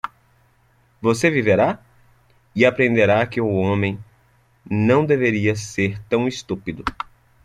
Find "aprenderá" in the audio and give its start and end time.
2.65-3.23